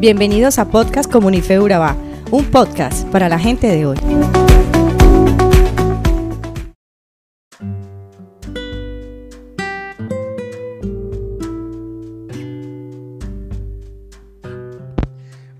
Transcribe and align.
Bienvenidos 0.00 0.58
a 0.58 0.70
Podcast 0.70 1.12
Comunife 1.12 1.60
Urabá, 1.60 1.94
un 2.30 2.46
podcast 2.46 3.06
para 3.08 3.28
la 3.28 3.38
gente 3.38 3.66
de 3.66 3.84
hoy. 3.84 3.98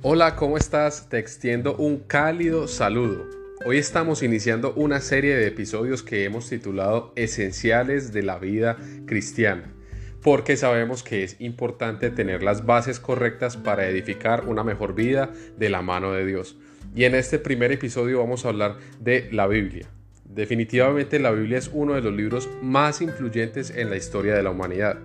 Hola, 0.00 0.36
¿cómo 0.36 0.56
estás? 0.56 1.10
Te 1.10 1.18
extiendo 1.18 1.76
un 1.76 1.98
cálido 1.98 2.66
saludo. 2.66 3.26
Hoy 3.66 3.76
estamos 3.76 4.22
iniciando 4.22 4.72
una 4.72 5.02
serie 5.02 5.36
de 5.36 5.48
episodios 5.48 6.02
que 6.02 6.24
hemos 6.24 6.48
titulado 6.48 7.12
Esenciales 7.14 8.14
de 8.14 8.22
la 8.22 8.38
vida 8.38 8.78
cristiana 9.04 9.74
porque 10.22 10.56
sabemos 10.56 11.02
que 11.02 11.24
es 11.24 11.40
importante 11.40 12.10
tener 12.10 12.42
las 12.42 12.66
bases 12.66 13.00
correctas 13.00 13.56
para 13.56 13.88
edificar 13.88 14.46
una 14.46 14.64
mejor 14.64 14.94
vida 14.94 15.30
de 15.56 15.70
la 15.70 15.82
mano 15.82 16.12
de 16.12 16.26
Dios. 16.26 16.56
Y 16.94 17.04
en 17.04 17.14
este 17.14 17.38
primer 17.38 17.72
episodio 17.72 18.18
vamos 18.18 18.44
a 18.44 18.48
hablar 18.48 18.76
de 19.00 19.28
la 19.32 19.46
Biblia. 19.46 19.88
Definitivamente 20.24 21.18
la 21.18 21.30
Biblia 21.30 21.58
es 21.58 21.70
uno 21.72 21.94
de 21.94 22.02
los 22.02 22.12
libros 22.12 22.48
más 22.62 23.00
influyentes 23.00 23.70
en 23.70 23.90
la 23.90 23.96
historia 23.96 24.34
de 24.34 24.42
la 24.42 24.50
humanidad. 24.50 24.98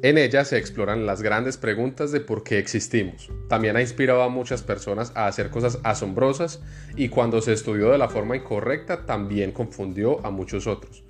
En 0.00 0.16
ella 0.16 0.44
se 0.44 0.58
exploran 0.58 1.06
las 1.06 1.22
grandes 1.22 1.56
preguntas 1.56 2.12
de 2.12 2.20
por 2.20 2.44
qué 2.44 2.58
existimos. 2.58 3.32
También 3.48 3.76
ha 3.76 3.80
inspirado 3.80 4.22
a 4.22 4.28
muchas 4.28 4.62
personas 4.62 5.10
a 5.16 5.26
hacer 5.26 5.50
cosas 5.50 5.80
asombrosas 5.82 6.62
y 6.96 7.08
cuando 7.08 7.40
se 7.42 7.52
estudió 7.52 7.90
de 7.90 7.98
la 7.98 8.08
forma 8.08 8.36
incorrecta 8.36 9.06
también 9.06 9.50
confundió 9.50 10.24
a 10.24 10.30
muchos 10.30 10.68
otros. 10.68 11.02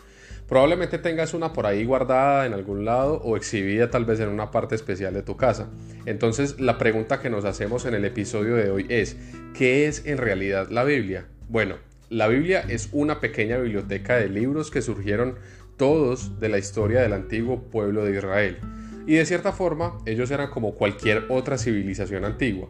Probablemente 0.48 0.97
tengas 0.97 1.34
una 1.34 1.52
por 1.52 1.66
ahí 1.66 1.84
guardada 1.84 2.47
en 2.47 2.55
algún 2.55 2.87
lado 2.87 3.20
o 3.23 3.37
exhibida 3.37 3.91
tal 3.91 4.06
vez 4.06 4.19
en 4.20 4.30
una 4.30 4.51
parte 4.51 4.75
especial 4.75 5.12
de 5.12 5.23
tu 5.23 5.37
casa. 5.37 5.69
Entonces 6.06 6.59
la 6.59 6.79
pregunta 6.79 7.20
que 7.20 7.29
nos 7.29 7.45
hacemos 7.45 7.84
en 7.84 7.95
el 7.95 8.06
episodio 8.06 8.56
de 8.56 8.70
hoy 8.70 8.87
es, 8.89 9.19
¿qué 9.53 9.87
es 9.87 10.06
en 10.06 10.17
realidad 10.17 10.69
la 10.70 10.84
Biblia? 10.84 11.27
Bueno, 11.50 11.77
la 12.09 12.28
Biblia 12.28 12.64
es 12.67 12.89
una 12.92 13.20
pequeña 13.20 13.59
biblioteca 13.59 14.17
de 14.17 14.31
libros 14.31 14.70
que 14.70 14.81
surgieron 14.81 15.34
todos 15.77 16.41
de 16.41 16.48
la 16.48 16.56
historia 16.56 17.03
del 17.03 17.12
antiguo 17.12 17.65
pueblo 17.65 18.06
de 18.06 18.17
Israel. 18.17 18.59
Y 19.06 19.17
de 19.17 19.27
cierta 19.27 19.53
forma, 19.53 19.98
ellos 20.06 20.31
eran 20.31 20.48
como 20.48 20.75
cualquier 20.75 21.27
otra 21.28 21.59
civilización 21.59 22.25
antigua. 22.25 22.69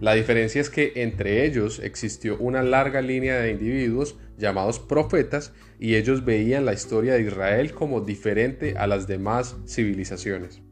La 0.00 0.14
diferencia 0.14 0.62
es 0.62 0.70
que 0.70 0.92
entre 0.96 1.44
ellos 1.44 1.78
existió 1.78 2.38
una 2.38 2.62
larga 2.62 3.02
línea 3.02 3.38
de 3.38 3.50
individuos 3.50 4.16
llamados 4.38 4.78
profetas 4.78 5.52
y 5.78 5.96
ellos 5.96 6.24
veían 6.24 6.64
la 6.64 6.72
historia 6.72 7.14
de 7.14 7.22
Israel 7.22 7.74
como 7.74 8.00
diferente 8.00 8.78
a 8.78 8.86
las 8.86 9.06
demás 9.06 9.56
civilizaciones. 9.66 10.62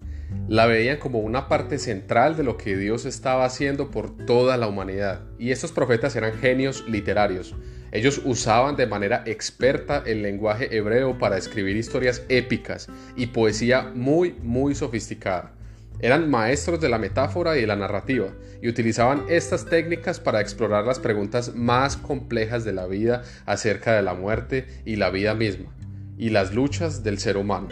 La 0.48 0.64
veían 0.64 0.96
como 0.96 1.18
una 1.18 1.46
parte 1.46 1.78
central 1.78 2.38
de 2.38 2.42
lo 2.42 2.56
que 2.56 2.78
Dios 2.78 3.04
estaba 3.04 3.44
haciendo 3.44 3.90
por 3.90 4.16
toda 4.16 4.56
la 4.56 4.66
humanidad. 4.66 5.26
Y 5.38 5.50
estos 5.50 5.72
profetas 5.72 6.16
eran 6.16 6.32
genios 6.32 6.88
literarios. 6.88 7.54
Ellos 7.92 8.22
usaban 8.24 8.76
de 8.76 8.86
manera 8.86 9.24
experta 9.26 10.02
el 10.06 10.22
lenguaje 10.22 10.74
hebreo 10.74 11.18
para 11.18 11.36
escribir 11.36 11.76
historias 11.76 12.22
épicas 12.30 12.88
y 13.14 13.26
poesía 13.26 13.92
muy, 13.94 14.36
muy 14.42 14.74
sofisticada. 14.74 15.57
Eran 16.00 16.30
maestros 16.30 16.80
de 16.80 16.88
la 16.88 16.98
metáfora 16.98 17.56
y 17.56 17.62
de 17.62 17.66
la 17.66 17.74
narrativa 17.74 18.28
y 18.62 18.68
utilizaban 18.68 19.24
estas 19.28 19.66
técnicas 19.66 20.20
para 20.20 20.40
explorar 20.40 20.84
las 20.84 21.00
preguntas 21.00 21.56
más 21.56 21.96
complejas 21.96 22.64
de 22.64 22.72
la 22.72 22.86
vida 22.86 23.22
acerca 23.46 23.96
de 23.96 24.02
la 24.02 24.14
muerte 24.14 24.66
y 24.84 24.96
la 24.96 25.10
vida 25.10 25.34
misma 25.34 25.74
y 26.16 26.30
las 26.30 26.54
luchas 26.54 27.02
del 27.02 27.18
ser 27.18 27.36
humano. 27.36 27.68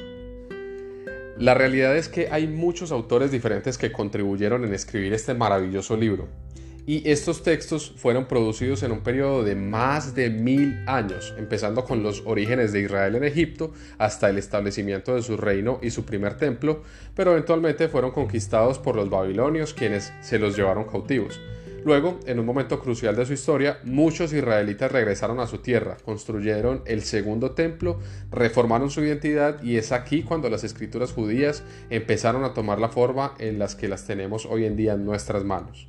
La 1.39 1.55
realidad 1.55 1.97
es 1.97 2.09
que 2.09 2.29
hay 2.31 2.49
muchos 2.49 2.91
autores 2.91 3.31
diferentes 3.31 3.79
que 3.79 3.93
contribuyeron 3.93 4.65
en 4.65 4.75
escribir 4.75 5.13
este 5.13 5.35
maravilloso 5.35 5.97
libro 5.97 6.29
y 6.87 7.09
estos 7.11 7.43
textos 7.43 7.93
fueron 7.97 8.27
producidos 8.27 8.83
en 8.85 8.93
un 8.93 9.01
periodo 9.01 9.43
de 9.43 9.57
más 9.57 10.15
de 10.15 10.31
mil 10.31 10.83
años, 10.87 11.35
empezando 11.37 11.85
con 11.85 12.03
los 12.03 12.23
orígenes 12.25 12.73
de 12.73 12.83
Israel 12.83 13.17
en 13.17 13.25
Egipto 13.25 13.73
hasta 13.99 14.31
el 14.31 14.39
establecimiento 14.39 15.15
de 15.15 15.23
su 15.23 15.37
reino 15.37 15.81
y 15.83 15.91
su 15.91 16.05
primer 16.05 16.37
templo, 16.37 16.83
pero 17.15 17.33
eventualmente 17.33 17.89
fueron 17.89 18.13
conquistados 18.13 18.79
por 18.79 18.95
los 18.95 19.11
babilonios 19.11 19.75
quienes 19.75 20.13
se 20.21 20.39
los 20.39 20.57
llevaron 20.57 20.85
cautivos. 20.85 21.41
Luego, 21.85 22.19
en 22.27 22.41
un 22.41 22.47
momento 22.47 22.81
crucial 22.81 23.15
de 23.15 23.27
su 23.27 23.33
historia, 23.33 23.79
muchos 23.85 24.33
israelitas 24.33 24.91
regresaron 24.91 25.39
a 25.39 25.47
su 25.47 25.59
tierra, 25.59 25.97
construyeron 26.05 26.83
el 26.85 27.03
segundo 27.03 27.53
templo, 27.53 28.01
reformaron 28.33 28.91
su 28.91 29.05
identidad 29.05 29.63
y 29.63 29.77
es 29.77 29.93
aquí 29.93 30.25
cuando 30.25 30.51
las 30.51 30.65
escrituras 30.65 31.13
judías 31.13 31.63
empezaron 31.89 32.43
a 32.43 32.55
tomar 32.55 32.81
la 32.81 32.89
forma 32.89 33.35
en 33.39 33.61
las 33.61 33.77
que 33.77 33.87
las 33.87 34.05
tenemos 34.05 34.47
hoy 34.47 34.65
en 34.65 34.75
día 34.75 34.95
en 34.95 35.05
nuestras 35.05 35.45
manos. 35.45 35.89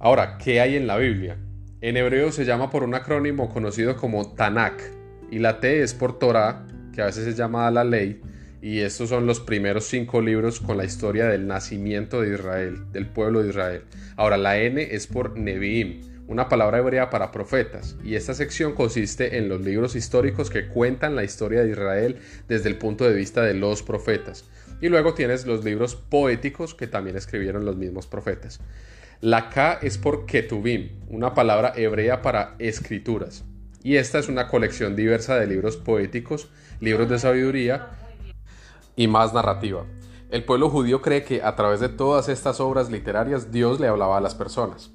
Ahora, 0.00 0.38
¿qué 0.38 0.60
hay 0.60 0.76
en 0.76 0.86
la 0.86 0.96
Biblia? 0.96 1.38
En 1.80 1.96
hebreo 1.96 2.30
se 2.30 2.44
llama 2.44 2.70
por 2.70 2.84
un 2.84 2.94
acrónimo 2.94 3.48
conocido 3.48 3.96
como 3.96 4.32
Tanakh, 4.32 4.80
y 5.28 5.40
la 5.40 5.58
T 5.58 5.82
es 5.82 5.92
por 5.92 6.20
Torah, 6.20 6.68
que 6.94 7.02
a 7.02 7.06
veces 7.06 7.26
es 7.26 7.36
llamada 7.36 7.72
la 7.72 7.82
ley, 7.82 8.20
y 8.62 8.78
estos 8.78 9.08
son 9.08 9.26
los 9.26 9.40
primeros 9.40 9.86
cinco 9.86 10.20
libros 10.20 10.60
con 10.60 10.76
la 10.76 10.84
historia 10.84 11.26
del 11.26 11.48
nacimiento 11.48 12.20
de 12.20 12.34
Israel, 12.34 12.92
del 12.92 13.08
pueblo 13.08 13.42
de 13.42 13.48
Israel. 13.48 13.82
Ahora, 14.14 14.36
la 14.36 14.58
N 14.58 14.80
es 14.80 15.08
por 15.08 15.36
Nevi'im, 15.36 16.02
una 16.28 16.48
palabra 16.48 16.78
hebrea 16.78 17.10
para 17.10 17.32
profetas, 17.32 17.96
y 18.04 18.14
esta 18.14 18.34
sección 18.34 18.74
consiste 18.74 19.36
en 19.36 19.48
los 19.48 19.62
libros 19.62 19.96
históricos 19.96 20.48
que 20.48 20.68
cuentan 20.68 21.16
la 21.16 21.24
historia 21.24 21.64
de 21.64 21.70
Israel 21.70 22.18
desde 22.46 22.68
el 22.68 22.78
punto 22.78 23.04
de 23.04 23.16
vista 23.16 23.42
de 23.42 23.54
los 23.54 23.82
profetas. 23.82 24.44
Y 24.80 24.90
luego 24.90 25.14
tienes 25.14 25.44
los 25.44 25.64
libros 25.64 25.96
poéticos 25.96 26.76
que 26.76 26.86
también 26.86 27.16
escribieron 27.16 27.64
los 27.64 27.74
mismos 27.74 28.06
profetas. 28.06 28.60
La 29.20 29.50
K 29.50 29.80
es 29.82 29.98
por 29.98 30.26
Ketubim, 30.26 30.90
una 31.08 31.34
palabra 31.34 31.72
hebrea 31.74 32.22
para 32.22 32.54
escrituras. 32.60 33.44
Y 33.82 33.96
esta 33.96 34.20
es 34.20 34.28
una 34.28 34.46
colección 34.46 34.94
diversa 34.94 35.34
de 35.34 35.48
libros 35.48 35.76
poéticos, 35.76 36.48
libros 36.78 37.08
de 37.08 37.18
sabiduría 37.18 37.88
y 38.94 39.08
más 39.08 39.34
narrativa. 39.34 39.86
El 40.30 40.44
pueblo 40.44 40.70
judío 40.70 41.02
cree 41.02 41.24
que 41.24 41.42
a 41.42 41.56
través 41.56 41.80
de 41.80 41.88
todas 41.88 42.28
estas 42.28 42.60
obras 42.60 42.92
literarias 42.92 43.50
Dios 43.50 43.80
le 43.80 43.88
hablaba 43.88 44.18
a 44.18 44.20
las 44.20 44.36
personas. 44.36 44.92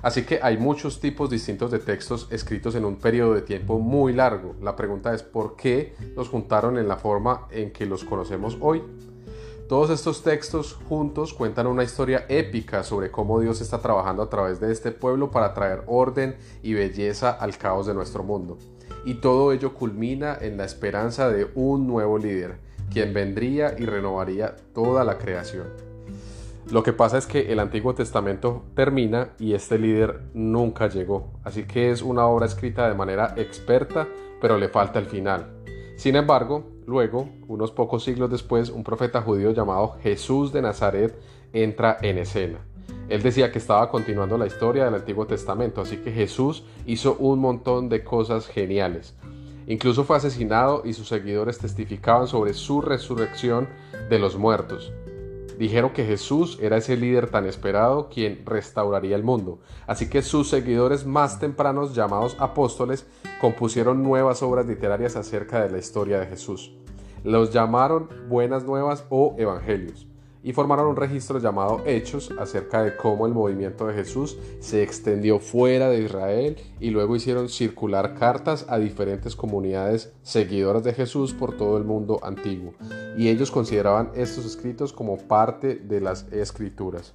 Así 0.00 0.22
que 0.22 0.40
hay 0.42 0.56
muchos 0.56 0.98
tipos 0.98 1.28
distintos 1.28 1.70
de 1.70 1.78
textos 1.78 2.28
escritos 2.30 2.76
en 2.76 2.86
un 2.86 2.96
periodo 2.96 3.34
de 3.34 3.42
tiempo 3.42 3.78
muy 3.78 4.14
largo. 4.14 4.56
La 4.62 4.74
pregunta 4.74 5.12
es 5.12 5.22
por 5.22 5.54
qué 5.54 5.94
los 6.16 6.30
juntaron 6.30 6.78
en 6.78 6.88
la 6.88 6.96
forma 6.96 7.46
en 7.50 7.72
que 7.74 7.84
los 7.84 8.04
conocemos 8.04 8.56
hoy. 8.62 8.82
Todos 9.68 9.90
estos 9.90 10.22
textos 10.22 10.78
juntos 10.88 11.34
cuentan 11.34 11.66
una 11.66 11.82
historia 11.82 12.24
épica 12.28 12.84
sobre 12.84 13.10
cómo 13.10 13.40
Dios 13.40 13.60
está 13.60 13.80
trabajando 13.80 14.22
a 14.22 14.30
través 14.30 14.60
de 14.60 14.70
este 14.70 14.92
pueblo 14.92 15.32
para 15.32 15.54
traer 15.54 15.82
orden 15.88 16.36
y 16.62 16.74
belleza 16.74 17.32
al 17.32 17.58
caos 17.58 17.88
de 17.88 17.94
nuestro 17.94 18.22
mundo. 18.22 18.58
Y 19.04 19.14
todo 19.14 19.52
ello 19.52 19.74
culmina 19.74 20.38
en 20.40 20.56
la 20.56 20.64
esperanza 20.64 21.30
de 21.30 21.50
un 21.56 21.88
nuevo 21.88 22.16
líder, 22.16 22.60
quien 22.92 23.12
vendría 23.12 23.74
y 23.76 23.86
renovaría 23.86 24.54
toda 24.72 25.02
la 25.02 25.18
creación. 25.18 25.66
Lo 26.70 26.84
que 26.84 26.92
pasa 26.92 27.18
es 27.18 27.26
que 27.26 27.52
el 27.52 27.58
Antiguo 27.58 27.92
Testamento 27.92 28.62
termina 28.76 29.30
y 29.36 29.54
este 29.54 29.80
líder 29.80 30.20
nunca 30.32 30.88
llegó, 30.88 31.32
así 31.42 31.64
que 31.64 31.90
es 31.90 32.02
una 32.02 32.26
obra 32.26 32.46
escrita 32.46 32.88
de 32.88 32.94
manera 32.94 33.34
experta, 33.36 34.06
pero 34.40 34.58
le 34.58 34.68
falta 34.68 35.00
el 35.00 35.06
final. 35.06 35.56
Sin 35.96 36.14
embargo, 36.14 36.75
luego, 36.86 37.28
unos 37.48 37.72
pocos 37.72 38.04
siglos 38.04 38.30
después, 38.30 38.70
un 38.70 38.84
profeta 38.84 39.22
judío 39.22 39.52
llamado 39.52 39.96
Jesús 40.02 40.52
de 40.52 40.62
Nazaret 40.62 41.18
entra 41.52 41.98
en 42.02 42.18
escena. 42.18 42.58
Él 43.08 43.22
decía 43.22 43.52
que 43.52 43.58
estaba 43.58 43.88
continuando 43.88 44.36
la 44.36 44.46
historia 44.46 44.84
del 44.84 44.94
Antiguo 44.94 45.26
Testamento, 45.26 45.80
así 45.80 45.98
que 45.98 46.12
Jesús 46.12 46.64
hizo 46.86 47.16
un 47.18 47.38
montón 47.38 47.88
de 47.88 48.02
cosas 48.02 48.48
geniales. 48.48 49.14
Incluso 49.68 50.04
fue 50.04 50.16
asesinado 50.16 50.82
y 50.84 50.92
sus 50.92 51.08
seguidores 51.08 51.58
testificaban 51.58 52.28
sobre 52.28 52.54
su 52.54 52.80
resurrección 52.80 53.68
de 54.08 54.18
los 54.18 54.36
muertos. 54.36 54.92
Dijeron 55.58 55.92
que 55.92 56.04
Jesús 56.04 56.58
era 56.60 56.76
ese 56.76 56.96
líder 56.96 57.30
tan 57.30 57.46
esperado 57.46 58.10
quien 58.10 58.44
restauraría 58.44 59.16
el 59.16 59.24
mundo. 59.24 59.60
Así 59.86 60.10
que 60.10 60.20
sus 60.20 60.50
seguidores 60.50 61.06
más 61.06 61.40
tempranos, 61.40 61.94
llamados 61.94 62.36
apóstoles, 62.38 63.06
compusieron 63.40 64.02
nuevas 64.02 64.42
obras 64.42 64.66
literarias 64.66 65.16
acerca 65.16 65.62
de 65.62 65.70
la 65.70 65.78
historia 65.78 66.20
de 66.20 66.26
Jesús. 66.26 66.72
Los 67.26 67.52
llamaron 67.52 68.08
Buenas 68.28 68.64
Nuevas 68.64 69.04
o 69.08 69.34
Evangelios 69.36 70.06
y 70.44 70.52
formaron 70.52 70.86
un 70.86 70.94
registro 70.94 71.40
llamado 71.40 71.82
Hechos 71.84 72.32
acerca 72.38 72.84
de 72.84 72.96
cómo 72.96 73.26
el 73.26 73.34
movimiento 73.34 73.88
de 73.88 73.94
Jesús 73.94 74.38
se 74.60 74.84
extendió 74.84 75.40
fuera 75.40 75.88
de 75.88 76.02
Israel 76.02 76.56
y 76.78 76.90
luego 76.90 77.16
hicieron 77.16 77.48
circular 77.48 78.14
cartas 78.14 78.64
a 78.68 78.78
diferentes 78.78 79.34
comunidades 79.34 80.14
seguidoras 80.22 80.84
de 80.84 80.94
Jesús 80.94 81.32
por 81.32 81.56
todo 81.56 81.78
el 81.78 81.82
mundo 81.82 82.20
antiguo 82.22 82.74
y 83.18 83.28
ellos 83.28 83.50
consideraban 83.50 84.12
estos 84.14 84.46
escritos 84.46 84.92
como 84.92 85.18
parte 85.18 85.74
de 85.74 86.00
las 86.00 86.30
escrituras. 86.30 87.12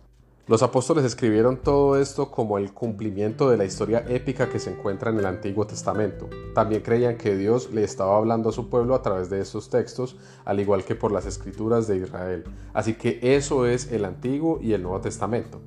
Los 0.47 0.63
apóstoles 0.63 1.05
escribieron 1.05 1.57
todo 1.57 1.99
esto 1.99 2.31
como 2.31 2.57
el 2.57 2.73
cumplimiento 2.73 3.49
de 3.49 3.57
la 3.57 3.63
historia 3.63 4.03
épica 4.09 4.49
que 4.49 4.57
se 4.57 4.71
encuentra 4.71 5.11
en 5.11 5.19
el 5.19 5.27
Antiguo 5.27 5.67
Testamento. 5.67 6.27
También 6.55 6.81
creían 6.81 7.15
que 7.15 7.35
Dios 7.35 7.69
le 7.71 7.83
estaba 7.83 8.17
hablando 8.17 8.49
a 8.49 8.51
su 8.51 8.67
pueblo 8.67 8.95
a 8.95 9.03
través 9.03 9.29
de 9.29 9.39
estos 9.39 9.69
textos, 9.69 10.17
al 10.43 10.59
igual 10.59 10.83
que 10.83 10.95
por 10.95 11.11
las 11.11 11.27
escrituras 11.27 11.87
de 11.87 11.97
Israel. 11.97 12.43
Así 12.73 12.95
que 12.95 13.19
eso 13.21 13.67
es 13.67 13.91
el 13.91 14.03
Antiguo 14.03 14.59
y 14.59 14.73
el 14.73 14.81
Nuevo 14.81 14.99
Testamento. 14.99 15.61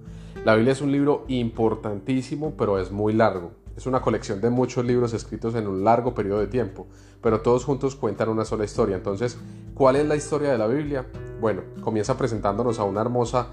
La 0.45 0.57
Biblia 0.57 0.73
es 0.73 0.81
un 0.81 0.91
libro 0.91 1.25
importantísimo, 1.29 2.55
pero 2.59 2.81
es 2.81 2.91
muy 2.91 3.13
largo. 3.13 3.53
Es 3.77 3.87
una 3.87 4.03
colección 4.03 4.41
de 4.41 4.51
muchos 4.51 4.85
libros 4.85 5.15
escritos 5.15 5.55
en 5.55 5.69
un 5.69 5.85
largo 5.85 6.15
periodo 6.15 6.41
de 6.41 6.49
tiempo, 6.49 6.89
pero 7.23 7.43
todos 7.43 7.65
juntos 7.65 7.95
cuentan 7.95 8.29
una 8.29 8.45
sola 8.45 8.65
historia. 8.65 8.97
Entonces, 8.97 9.39
¿cuál 9.75 9.97
es 9.97 10.07
la 10.07 10.17
historia 10.17 10.51
de 10.51 10.59
la 10.59 10.67
Biblia? 10.67 11.07
Bueno, 11.41 11.63
comienza 11.81 12.17
presentándonos 12.17 12.79
a 12.79 12.85
una 12.85 13.01
hermosa 13.01 13.49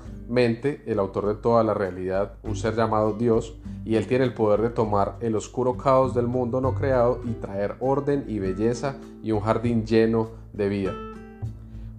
el 0.86 1.00
autor 1.00 1.28
de 1.28 1.36
toda 1.36 1.62
la 1.62 1.74
realidad, 1.74 2.36
un 2.44 2.56
ser 2.56 2.74
llamado 2.76 3.14
Dios, 3.14 3.54
y 3.84 3.96
él 3.96 4.08
tiene 4.08 4.24
el 4.24 4.34
poder 4.34 4.62
de 4.62 4.70
tomar 4.70 5.18
el 5.20 5.36
oscuro 5.36 5.76
caos 5.76 6.14
del 6.16 6.28
mundo 6.28 6.62
no 6.62 6.74
creado 6.74 7.20
y 7.26 7.34
traer 7.34 7.76
orden 7.82 8.24
y 8.28 8.40
belleza 8.40 8.96
y 9.22 9.34
un 9.34 9.42
jardín 9.42 9.86
lleno 9.86 10.30
de 10.54 10.70
vida. 10.70 10.94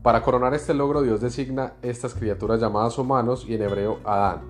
Para 0.03 0.23
coronar 0.23 0.55
este 0.55 0.73
logro, 0.73 1.03
Dios 1.03 1.21
designa 1.21 1.75
estas 1.83 2.15
criaturas 2.15 2.59
llamadas 2.59 2.97
humanos 2.97 3.45
y 3.47 3.55
en 3.55 3.63
hebreo 3.63 3.99
Adán. 4.03 4.41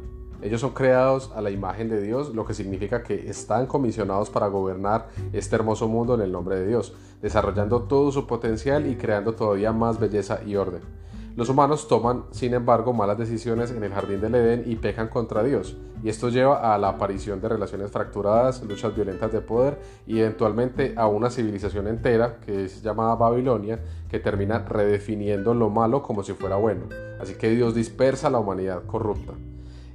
Ellos 0.42 0.60
son 0.60 0.70
creados 0.70 1.32
a 1.34 1.40
la 1.40 1.50
imagen 1.50 1.88
de 1.88 2.00
Dios, 2.00 2.34
lo 2.34 2.46
que 2.46 2.54
significa 2.54 3.02
que 3.02 3.28
están 3.28 3.66
comisionados 3.66 4.30
para 4.30 4.46
gobernar 4.46 5.08
este 5.32 5.56
hermoso 5.56 5.88
mundo 5.88 6.14
en 6.14 6.20
el 6.20 6.30
nombre 6.30 6.56
de 6.56 6.68
Dios, 6.68 6.94
desarrollando 7.20 7.82
todo 7.82 8.12
su 8.12 8.28
potencial 8.28 8.86
y 8.86 8.94
creando 8.94 9.34
todavía 9.34 9.72
más 9.72 9.98
belleza 9.98 10.40
y 10.46 10.54
orden. 10.54 11.01
Los 11.34 11.48
humanos 11.48 11.88
toman, 11.88 12.24
sin 12.30 12.52
embargo, 12.52 12.92
malas 12.92 13.16
decisiones 13.16 13.70
en 13.70 13.82
el 13.82 13.92
jardín 13.92 14.20
del 14.20 14.34
Edén 14.34 14.64
y 14.66 14.76
pecan 14.76 15.08
contra 15.08 15.42
Dios, 15.42 15.78
y 16.02 16.08
esto 16.08 16.28
lleva 16.28 16.74
a 16.74 16.78
la 16.78 16.90
aparición 16.90 17.40
de 17.40 17.48
relaciones 17.48 17.90
fracturadas, 17.90 18.62
luchas 18.64 18.94
violentas 18.94 19.32
de 19.32 19.40
poder 19.40 19.78
y 20.06 20.18
eventualmente 20.18 20.94
a 20.96 21.06
una 21.06 21.30
civilización 21.30 21.86
entera, 21.86 22.38
que 22.40 22.64
es 22.64 22.82
llamada 22.82 23.14
Babilonia, 23.14 23.80
que 24.10 24.18
termina 24.18 24.58
redefiniendo 24.58 25.54
lo 25.54 25.70
malo 25.70 26.02
como 26.02 26.22
si 26.22 26.32
fuera 26.34 26.56
bueno. 26.56 26.86
Así 27.20 27.34
que 27.34 27.50
Dios 27.50 27.74
dispersa 27.74 28.26
a 28.26 28.30
la 28.30 28.40
humanidad 28.40 28.82
corrupta. 28.86 29.32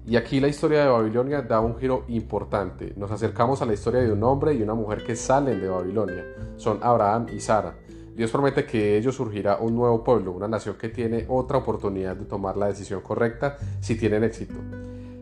Y 0.08 0.16
aquí 0.16 0.40
la 0.40 0.48
historia 0.48 0.84
de 0.84 0.88
Babilonia 0.88 1.42
da 1.42 1.60
un 1.60 1.78
giro 1.78 2.06
importante. 2.08 2.94
Nos 2.96 3.12
acercamos 3.12 3.62
a 3.62 3.66
la 3.66 3.74
historia 3.74 4.00
de 4.00 4.12
un 4.12 4.24
hombre 4.24 4.54
y 4.54 4.64
una 4.64 4.74
mujer 4.74 5.04
que 5.04 5.18
salen 5.18 5.60
de 5.60 5.68
Babilonia. 5.68 6.24
Son 6.56 6.80
Abraham 6.82 7.28
y 7.34 7.42
Sara. 7.42 7.76
Dios 8.18 8.32
promete 8.32 8.66
que 8.66 8.80
de 8.80 8.98
ellos 8.98 9.14
surgirá 9.14 9.58
un 9.58 9.76
nuevo 9.76 10.04
pueblo, 10.04 10.32
una 10.32 10.48
nación 10.48 10.76
que 10.76 10.90
tiene 10.90 11.26
otra 11.30 11.60
oportunidad 11.60 12.16
de 12.16 12.26
tomar 12.26 12.58
la 12.58 12.66
decisión 12.66 13.02
correcta 13.02 13.60
si 13.80 13.96
tienen 13.96 14.24
éxito. 14.24 14.56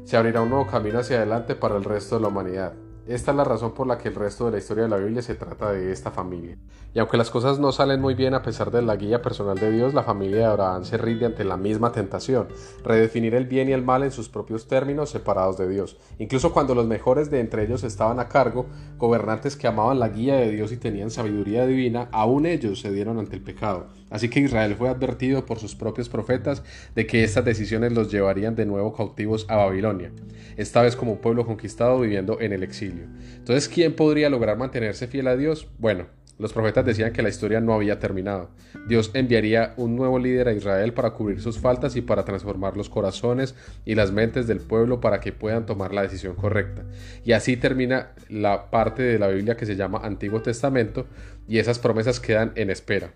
Se 0.05 0.15
abrirá 0.15 0.41
un 0.41 0.49
nuevo 0.49 0.65
camino 0.65 0.99
hacia 0.99 1.17
adelante 1.17 1.55
para 1.55 1.75
el 1.75 1.83
resto 1.83 2.15
de 2.15 2.21
la 2.21 2.29
humanidad. 2.29 2.84
Esta 3.07 3.29
es 3.29 3.37
la 3.37 3.43
razón 3.43 3.73
por 3.73 3.85
la 3.85 3.99
que 3.99 4.09
el 4.09 4.15
resto 4.15 4.45
de 4.45 4.53
la 4.53 4.57
historia 4.57 4.85
de 4.85 4.89
la 4.89 4.97
Biblia 4.97 5.21
se 5.21 5.35
trata 5.35 5.71
de 5.71 5.91
esta 5.91 6.09
familia. 6.09 6.57
Y 6.95 6.97
aunque 6.97 7.17
las 7.17 7.29
cosas 7.29 7.59
no 7.59 7.71
salen 7.71 8.01
muy 8.01 8.15
bien 8.15 8.33
a 8.33 8.41
pesar 8.41 8.71
de 8.71 8.81
la 8.81 8.95
guía 8.95 9.21
personal 9.21 9.59
de 9.59 9.69
Dios, 9.69 9.93
la 9.93 10.01
familia 10.01 10.37
de 10.37 10.45
Abraham 10.45 10.85
se 10.85 10.97
rinde 10.97 11.27
ante 11.27 11.43
la 11.43 11.55
misma 11.55 11.91
tentación, 11.91 12.47
redefinir 12.83 13.35
el 13.35 13.45
bien 13.45 13.69
y 13.69 13.73
el 13.73 13.83
mal 13.83 14.01
en 14.01 14.11
sus 14.11 14.27
propios 14.27 14.67
términos 14.67 15.11
separados 15.11 15.55
de 15.55 15.69
Dios. 15.69 15.97
Incluso 16.17 16.51
cuando 16.51 16.73
los 16.73 16.87
mejores 16.87 17.29
de 17.29 17.41
entre 17.41 17.65
ellos 17.65 17.83
estaban 17.83 18.19
a 18.19 18.27
cargo, 18.27 18.65
gobernantes 18.97 19.55
que 19.55 19.67
amaban 19.67 19.99
la 19.99 20.09
guía 20.09 20.37
de 20.37 20.49
Dios 20.49 20.71
y 20.71 20.77
tenían 20.77 21.11
sabiduría 21.11 21.67
divina, 21.67 22.09
aún 22.11 22.47
ellos 22.47 22.79
se 22.79 22.91
dieron 22.91 23.19
ante 23.19 23.35
el 23.35 23.43
pecado. 23.43 23.85
Así 24.09 24.29
que 24.29 24.39
Israel 24.39 24.75
fue 24.75 24.89
advertido 24.89 25.45
por 25.45 25.59
sus 25.59 25.75
propios 25.75 26.09
profetas 26.09 26.63
de 26.93 27.07
que 27.07 27.23
estas 27.23 27.43
decisiones 27.43 27.91
los 27.91 28.11
llevarían 28.11 28.55
de 28.55 28.65
nuevo 28.65 28.93
cautivos 28.93 29.45
a 29.49 29.57
Babilonia, 29.57 30.11
esta 30.57 30.81
vez 30.81 30.95
como 30.95 31.13
un 31.13 31.21
pueblo 31.21 31.45
conquistado 31.45 31.99
viviendo 31.99 32.39
en 32.39 32.53
el 32.53 32.63
exilio. 32.63 33.05
Entonces, 33.35 33.67
¿quién 33.67 33.95
podría 33.95 34.29
lograr 34.29 34.57
mantenerse 34.57 35.07
fiel 35.07 35.27
a 35.27 35.35
Dios? 35.35 35.67
Bueno, 35.79 36.05
los 36.37 36.51
profetas 36.51 36.85
decían 36.85 37.13
que 37.13 37.21
la 37.21 37.29
historia 37.29 37.61
no 37.61 37.73
había 37.73 37.97
terminado. 37.97 38.49
Dios 38.89 39.11
enviaría 39.13 39.73
un 39.77 39.95
nuevo 39.95 40.19
líder 40.19 40.49
a 40.49 40.53
Israel 40.53 40.93
para 40.93 41.11
cubrir 41.11 41.41
sus 41.41 41.59
faltas 41.59 41.95
y 41.95 42.01
para 42.01 42.25
transformar 42.25 42.75
los 42.75 42.89
corazones 42.89 43.55
y 43.85 43.95
las 43.95 44.11
mentes 44.11 44.45
del 44.45 44.59
pueblo 44.59 44.99
para 44.99 45.21
que 45.21 45.31
puedan 45.31 45.65
tomar 45.65 45.93
la 45.93 46.01
decisión 46.01 46.35
correcta. 46.35 46.83
Y 47.23 47.31
así 47.31 47.55
termina 47.55 48.11
la 48.27 48.69
parte 48.69 49.01
de 49.01 49.17
la 49.17 49.29
Biblia 49.29 49.55
que 49.55 49.65
se 49.65 49.77
llama 49.77 50.01
Antiguo 50.03 50.41
Testamento 50.41 51.07
y 51.47 51.59
esas 51.59 51.79
promesas 51.79 52.19
quedan 52.19 52.51
en 52.55 52.69
espera. 52.69 53.13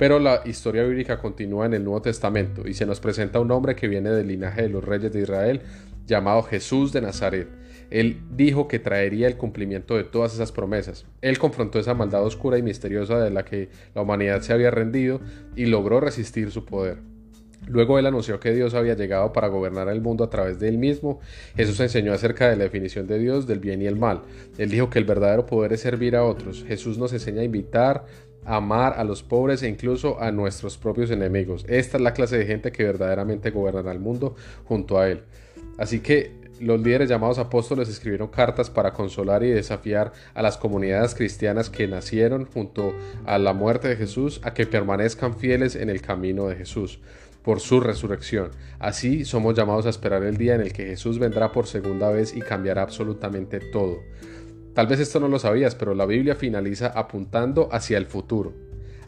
Pero 0.00 0.18
la 0.18 0.40
historia 0.46 0.82
bíblica 0.82 1.18
continúa 1.18 1.66
en 1.66 1.74
el 1.74 1.84
Nuevo 1.84 2.00
Testamento 2.00 2.66
y 2.66 2.72
se 2.72 2.86
nos 2.86 3.00
presenta 3.00 3.38
un 3.38 3.50
hombre 3.50 3.76
que 3.76 3.86
viene 3.86 4.08
del 4.08 4.28
linaje 4.28 4.62
de 4.62 4.70
los 4.70 4.82
reyes 4.82 5.12
de 5.12 5.20
Israel 5.20 5.60
llamado 6.06 6.42
Jesús 6.42 6.90
de 6.94 7.02
Nazaret. 7.02 7.48
Él 7.90 8.22
dijo 8.30 8.66
que 8.66 8.78
traería 8.78 9.26
el 9.26 9.36
cumplimiento 9.36 9.98
de 9.98 10.04
todas 10.04 10.32
esas 10.32 10.52
promesas. 10.52 11.04
Él 11.20 11.38
confrontó 11.38 11.78
esa 11.78 11.92
maldad 11.92 12.24
oscura 12.24 12.56
y 12.56 12.62
misteriosa 12.62 13.20
de 13.20 13.30
la 13.30 13.44
que 13.44 13.68
la 13.94 14.00
humanidad 14.00 14.40
se 14.40 14.54
había 14.54 14.70
rendido 14.70 15.20
y 15.54 15.66
logró 15.66 16.00
resistir 16.00 16.50
su 16.50 16.64
poder. 16.64 17.02
Luego 17.68 17.98
él 17.98 18.06
anunció 18.06 18.40
que 18.40 18.54
Dios 18.54 18.72
había 18.72 18.94
llegado 18.94 19.34
para 19.34 19.48
gobernar 19.48 19.90
el 19.90 20.00
mundo 20.00 20.24
a 20.24 20.30
través 20.30 20.58
de 20.58 20.68
él 20.68 20.78
mismo. 20.78 21.20
Jesús 21.56 21.78
enseñó 21.78 22.14
acerca 22.14 22.48
de 22.48 22.56
la 22.56 22.64
definición 22.64 23.06
de 23.06 23.18
Dios, 23.18 23.46
del 23.46 23.58
bien 23.58 23.82
y 23.82 23.86
el 23.86 23.96
mal. 23.96 24.22
Él 24.56 24.70
dijo 24.70 24.88
que 24.88 24.98
el 24.98 25.04
verdadero 25.04 25.44
poder 25.44 25.74
es 25.74 25.80
servir 25.80 26.16
a 26.16 26.24
otros. 26.24 26.64
Jesús 26.66 26.96
nos 26.96 27.12
enseña 27.12 27.42
a 27.42 27.44
invitar, 27.44 28.06
amar 28.44 28.94
a 28.96 29.04
los 29.04 29.22
pobres 29.22 29.62
e 29.62 29.68
incluso 29.68 30.20
a 30.20 30.30
nuestros 30.32 30.76
propios 30.76 31.10
enemigos. 31.10 31.64
Esta 31.68 31.96
es 31.96 32.02
la 32.02 32.14
clase 32.14 32.38
de 32.38 32.46
gente 32.46 32.72
que 32.72 32.84
verdaderamente 32.84 33.50
gobernará 33.50 33.92
el 33.92 34.00
mundo 34.00 34.34
junto 34.64 34.98
a 34.98 35.08
él. 35.08 35.22
Así 35.78 36.00
que 36.00 36.40
los 36.60 36.80
líderes 36.80 37.08
llamados 37.08 37.38
apóstoles 37.38 37.88
escribieron 37.88 38.28
cartas 38.28 38.68
para 38.68 38.92
consolar 38.92 39.42
y 39.42 39.50
desafiar 39.50 40.12
a 40.34 40.42
las 40.42 40.58
comunidades 40.58 41.14
cristianas 41.14 41.70
que 41.70 41.88
nacieron 41.88 42.44
junto 42.44 42.94
a 43.24 43.38
la 43.38 43.54
muerte 43.54 43.88
de 43.88 43.96
Jesús 43.96 44.40
a 44.44 44.52
que 44.52 44.66
permanezcan 44.66 45.36
fieles 45.36 45.74
en 45.74 45.88
el 45.88 46.02
camino 46.02 46.48
de 46.48 46.56
Jesús 46.56 47.00
por 47.42 47.60
su 47.60 47.80
resurrección. 47.80 48.50
Así 48.78 49.24
somos 49.24 49.54
llamados 49.54 49.86
a 49.86 49.90
esperar 49.90 50.22
el 50.22 50.36
día 50.36 50.54
en 50.54 50.60
el 50.60 50.72
que 50.74 50.84
Jesús 50.84 51.18
vendrá 51.18 51.52
por 51.52 51.66
segunda 51.66 52.10
vez 52.10 52.36
y 52.36 52.40
cambiará 52.40 52.82
absolutamente 52.82 53.60
todo. 53.60 54.00
Tal 54.74 54.86
vez 54.86 55.00
esto 55.00 55.20
no 55.20 55.28
lo 55.28 55.38
sabías, 55.38 55.74
pero 55.74 55.94
la 55.94 56.06
Biblia 56.06 56.34
finaliza 56.34 56.88
apuntando 56.88 57.68
hacia 57.72 57.98
el 57.98 58.06
futuro 58.06 58.54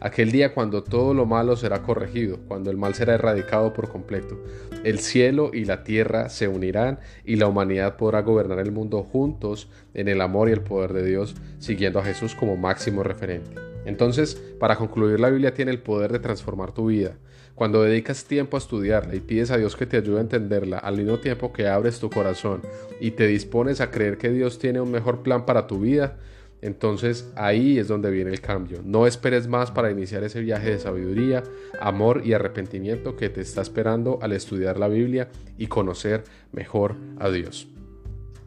aquel 0.03 0.33
día 0.33 0.53
cuando 0.53 0.83
todo 0.83 1.13
lo 1.13 1.25
malo 1.25 1.55
será 1.55 1.81
corregido, 1.81 2.37
cuando 2.47 2.69
el 2.69 2.77
mal 2.77 2.93
será 2.93 3.15
erradicado 3.15 3.71
por 3.71 3.89
completo. 3.89 4.37
El 4.83 4.99
cielo 4.99 5.51
y 5.53 5.63
la 5.63 5.83
tierra 5.83 6.27
se 6.27 6.49
unirán 6.49 6.99
y 7.23 7.37
la 7.37 7.47
humanidad 7.47 7.95
podrá 7.95 8.21
gobernar 8.21 8.59
el 8.59 8.73
mundo 8.73 9.01
juntos 9.01 9.69
en 9.93 10.09
el 10.09 10.19
amor 10.19 10.49
y 10.49 10.51
el 10.51 10.61
poder 10.61 10.91
de 10.91 11.05
Dios, 11.05 11.35
siguiendo 11.57 11.99
a 11.99 12.03
Jesús 12.03 12.35
como 12.35 12.57
máximo 12.57 13.01
referente. 13.01 13.72
Entonces, 13.85 14.35
para 14.59 14.75
concluir, 14.75 15.19
la 15.19 15.29
Biblia 15.29 15.53
tiene 15.53 15.71
el 15.71 15.79
poder 15.79 16.11
de 16.11 16.19
transformar 16.19 16.71
tu 16.71 16.87
vida. 16.87 17.17
Cuando 17.55 17.83
dedicas 17.83 18.25
tiempo 18.25 18.57
a 18.57 18.59
estudiarla 18.59 19.15
y 19.15 19.19
pides 19.19 19.51
a 19.51 19.57
Dios 19.57 19.75
que 19.75 19.85
te 19.85 19.97
ayude 19.97 20.17
a 20.17 20.21
entenderla, 20.21 20.79
al 20.79 20.97
mismo 20.97 21.19
tiempo 21.19 21.53
que 21.53 21.67
abres 21.67 21.99
tu 21.99 22.09
corazón 22.09 22.61
y 22.99 23.11
te 23.11 23.27
dispones 23.27 23.79
a 23.79 23.91
creer 23.91 24.17
que 24.17 24.31
Dios 24.31 24.57
tiene 24.57 24.81
un 24.81 24.89
mejor 24.89 25.21
plan 25.21 25.45
para 25.45 25.67
tu 25.67 25.79
vida, 25.79 26.17
entonces 26.63 27.29
ahí 27.35 27.77
es 27.77 27.89
donde 27.89 28.09
viene 28.09 28.31
el 28.31 28.41
cambio. 28.41 28.79
No 28.83 29.05
esperes 29.05 29.47
más 29.47 29.69
para 29.69 29.91
iniciar 29.91 30.23
ese 30.23 30.39
viaje 30.39 30.71
de 30.71 30.79
sabiduría, 30.79 31.43
amor 31.79 32.21
y 32.25 32.33
arrepentimiento 32.33 33.17
que 33.17 33.29
te 33.29 33.41
está 33.41 33.61
esperando 33.61 34.17
al 34.21 34.31
estudiar 34.31 34.79
la 34.79 34.87
Biblia 34.87 35.29
y 35.57 35.67
conocer 35.67 36.23
mejor 36.53 36.95
a 37.19 37.29
Dios. 37.29 37.67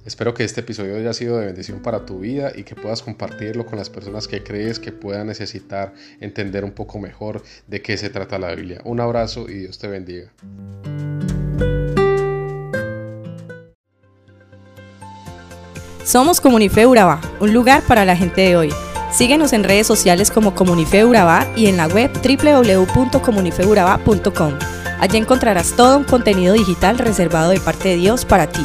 Espero 0.06 0.32
que 0.34 0.44
este 0.44 0.60
episodio 0.60 0.96
haya 0.96 1.12
sido 1.12 1.36
de 1.36 1.46
bendición 1.46 1.80
para 1.80 2.06
tu 2.06 2.20
vida 2.20 2.52
y 2.54 2.62
que 2.62 2.76
puedas 2.76 3.02
compartirlo 3.02 3.66
con 3.66 3.76
las 3.76 3.90
personas 3.90 4.28
que 4.28 4.44
crees 4.44 4.78
que 4.78 4.92
puedan 4.92 5.26
necesitar 5.26 5.94
entender 6.20 6.64
un 6.64 6.70
poco 6.70 7.00
mejor 7.00 7.42
de 7.66 7.82
qué 7.82 7.96
se 7.96 8.08
trata 8.08 8.38
la 8.38 8.54
Biblia. 8.54 8.80
Un 8.84 9.00
abrazo 9.00 9.46
y 9.48 9.54
Dios 9.54 9.78
te 9.78 9.88
bendiga. 9.88 10.30
Somos 16.04 16.40
Comunife 16.40 16.86
Urabá, 16.86 17.20
un 17.40 17.52
lugar 17.52 17.82
para 17.82 18.04
la 18.04 18.16
gente 18.16 18.42
de 18.42 18.56
hoy. 18.56 18.72
Síguenos 19.10 19.52
en 19.52 19.64
redes 19.64 19.88
sociales 19.88 20.30
como 20.30 20.54
Comunife 20.54 21.04
Urabá 21.04 21.48
y 21.56 21.66
en 21.66 21.76
la 21.76 21.88
web 21.88 22.12
www.comunifeurabá.com. 22.12 24.52
Allí 25.00 25.18
encontrarás 25.18 25.72
todo 25.72 25.98
un 25.98 26.04
contenido 26.04 26.54
digital 26.54 26.96
reservado 26.96 27.50
de 27.50 27.58
parte 27.58 27.88
de 27.88 27.96
Dios 27.96 28.24
para 28.24 28.46
ti. 28.46 28.64